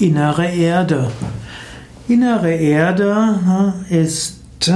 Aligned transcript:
Innere 0.00 0.46
Erde. 0.46 1.10
Innere 2.08 2.54
Erde 2.54 3.74
ist 3.90 4.72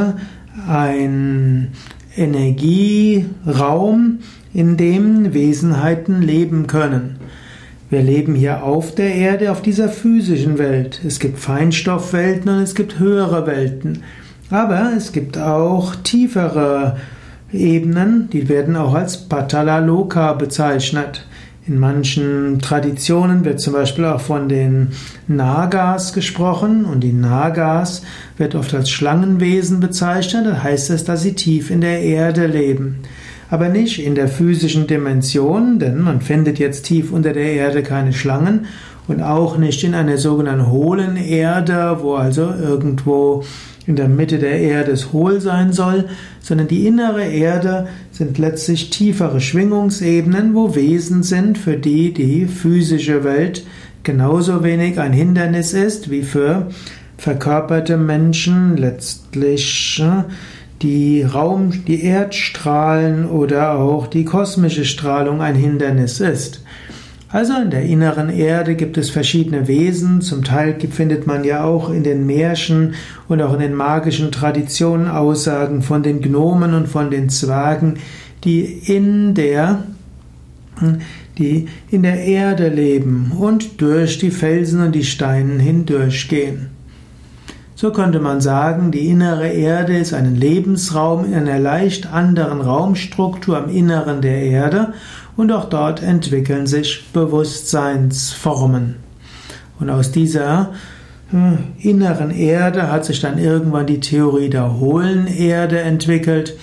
ein 0.69 1.73
Energieraum, 2.15 4.18
in 4.52 4.76
dem 4.76 5.33
Wesenheiten 5.33 6.21
leben 6.21 6.67
können. 6.67 7.17
Wir 7.89 8.02
leben 8.02 8.34
hier 8.34 8.64
auf 8.64 8.95
der 8.95 9.14
Erde, 9.14 9.50
auf 9.50 9.62
dieser 9.62 9.89
physischen 9.89 10.59
Welt. 10.59 11.00
Es 11.07 11.21
gibt 11.21 11.38
Feinstoffwelten 11.38 12.50
und 12.50 12.61
es 12.61 12.75
gibt 12.75 12.98
höhere 12.98 13.46
Welten. 13.46 14.02
Aber 14.50 14.93
es 14.95 15.12
gibt 15.12 15.38
auch 15.38 15.96
tiefere 15.96 16.98
Ebenen, 17.50 18.29
die 18.30 18.50
werden 18.50 18.77
auch 18.77 18.93
als 18.93 19.27
Patala 19.27 19.79
Loka 19.79 20.34
bezeichnet. 20.34 21.25
In 21.67 21.79
manchen 21.79 22.59
Traditionen 22.61 23.47
wird 23.47 23.59
zum 23.59 23.73
Beispiel 23.73 24.05
auch 24.05 24.21
von 24.21 24.51
den 24.51 24.89
Nagas 25.29 26.12
gesprochen 26.12 26.84
und 26.84 27.01
die 27.01 27.15
Nagas 27.15 28.02
wird 28.37 28.55
oft 28.55 28.75
als 28.75 28.91
Schlangenwesen 28.91 29.80
bezeichnet. 29.80 30.45
Das 30.45 30.62
heißt 30.62 30.91
es, 30.91 31.05
dass 31.05 31.23
sie 31.23 31.33
tief 31.33 31.71
in 31.71 31.80
der 31.80 32.02
Erde 32.02 32.47
leben. 32.47 32.98
Aber 33.48 33.71
nicht 33.71 33.98
in 33.98 34.15
der 34.15 34.29
physischen 34.29 34.87
Dimension, 34.87 35.79
denn 35.79 36.02
man 36.02 36.21
findet 36.21 36.59
jetzt 36.59 36.85
tief 36.85 37.11
unter 37.12 37.33
der 37.33 37.52
Erde 37.55 37.83
keine 37.83 38.12
Schlangen 38.12 38.66
und 39.09 39.23
auch 39.23 39.57
nicht 39.57 39.85
in 39.85 39.95
einer 39.95 40.19
sogenannten 40.19 40.71
hohlen 40.71 41.16
Erde, 41.16 41.99
wo 42.01 42.16
also 42.16 42.43
irgendwo 42.43 43.43
in 43.87 43.97
der 43.97 44.09
Mitte 44.09 44.38
der 44.38 44.61
Erde 44.61 44.93
es 44.93 45.12
hohl 45.12 45.41
sein 45.41 45.73
soll, 45.73 46.06
sondern 46.41 46.69
die 46.69 46.87
innere 46.87 47.24
Erde 47.24 47.88
sind 48.10 48.38
letztlich 48.38 48.91
tiefere 48.91 49.41
Schwingungsebenen, 49.41 50.55
wo 50.55 50.74
Wesen 50.74 51.23
sind, 51.23 51.59
für 51.59 51.77
die 51.77 52.12
die 52.12 52.47
physische 52.47 53.24
Welt 53.24 53.65
genauso 54.02 54.62
wenig 54.62 55.01
ein 55.01 55.12
Hindernis 55.12 55.73
ist 55.73 56.10
wie 56.10 56.23
für 56.23 56.69
verkörperte 57.16 57.97
Menschen 57.97 58.77
letztlich 58.77 60.02
äh, 60.02 60.24
die 60.82 61.23
Raum, 61.23 61.85
die 61.87 62.05
Erdstrahlen 62.05 63.27
oder 63.27 63.79
auch 63.79 64.06
die 64.06 64.24
kosmische 64.24 64.84
Strahlung 64.84 65.40
ein 65.40 65.55
Hindernis 65.55 66.20
ist. 66.20 66.62
Also 67.34 67.54
in 67.54 67.70
der 67.70 67.82
inneren 67.82 68.30
Erde 68.30 68.77
gibt 68.77 68.96
es 68.96 69.10
verschiedene 69.10 69.66
Wesen, 69.66 70.20
zum 70.20 70.44
Teil 70.44 70.77
findet 70.88 71.27
man 71.27 71.42
ja 71.42 71.64
auch 71.64 71.90
in 71.90 72.04
den 72.04 72.27
Märchen 72.27 72.94
und 73.27 73.42
auch 73.42 73.54
in 73.54 73.58
den 73.58 73.74
magischen 73.74 74.30
Traditionen 74.30 75.08
Aussagen 75.08 75.82
von 75.82 76.05
den 76.05 76.22
Gnomen 76.22 76.74
und 76.74 76.86
von 76.86 77.10
den 77.10 77.30
Zwergen, 77.30 77.94
die 78.44 78.62
in 78.62 79.34
der 79.34 79.82
die 81.36 81.66
in 81.90 82.05
der 82.05 82.20
Erde 82.20 82.68
leben 82.68 83.32
und 83.36 83.80
durch 83.80 84.18
die 84.18 84.30
Felsen 84.30 84.80
und 84.80 84.94
die 84.94 85.02
Steine 85.02 85.60
hindurchgehen. 85.60 86.73
So 87.77 87.91
könnte 87.91 88.20
man 88.20 88.41
sagen, 88.41 88.92
die 88.92 89.08
innere 89.08 89.48
Erde 89.48 89.98
ist 89.98 90.14
ein 90.14 90.36
Lebensraum 90.36 91.25
in 91.25 91.34
einer 91.34 91.58
leicht 91.58 92.12
anderen 92.12 92.61
Raumstruktur 92.61 93.56
am 93.56 93.69
Inneren 93.69 94.20
der 94.20 94.42
Erde 94.42 94.92
und 95.36 95.50
auch 95.50 95.69
dort 95.69 96.00
entwickeln 96.00 96.69
sich 96.69 97.05
Bewusstseinsformen. 97.12 98.97
Und 99.80 99.91
aus 99.91 100.12
dieser 100.12 100.70
äh, 101.33 101.89
inneren 101.89 102.30
Erde 102.30 102.92
hat 102.92 103.05
sich 103.05 103.20
dann 103.20 103.39
irgendwann 103.39 103.86
die 103.86 103.98
Theorie 103.98 104.50
der 104.50 104.78
hohlen 104.78 105.27
Erde 105.27 105.80
entwickelt, 105.80 106.56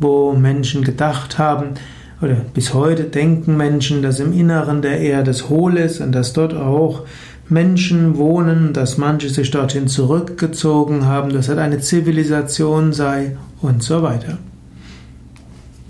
wo 0.00 0.32
Menschen 0.32 0.82
gedacht 0.82 1.38
haben, 1.38 1.74
oder 2.22 2.36
bis 2.54 2.72
heute 2.72 3.04
denken 3.04 3.56
Menschen, 3.56 4.02
dass 4.02 4.20
im 4.20 4.32
Inneren 4.32 4.80
der 4.80 5.00
Erde 5.00 5.30
es 5.30 5.50
hohl 5.50 5.76
ist 5.76 6.00
und 6.00 6.12
dass 6.12 6.32
dort 6.32 6.54
auch 6.54 7.02
Menschen 7.48 8.16
wohnen, 8.16 8.72
dass 8.72 8.98
manche 8.98 9.28
sich 9.28 9.50
dorthin 9.50 9.86
zurückgezogen 9.88 11.06
haben, 11.06 11.32
dass 11.32 11.48
es 11.48 11.58
eine 11.58 11.80
Zivilisation 11.80 12.92
sei 12.92 13.36
und 13.62 13.82
so 13.82 14.02
weiter. 14.02 14.38